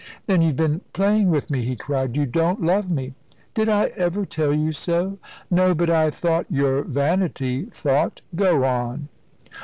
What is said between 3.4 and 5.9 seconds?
"Did I ever tell you so?" "No;